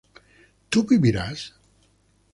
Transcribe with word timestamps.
¿tú 0.71 0.79
vivirás? 0.89 1.39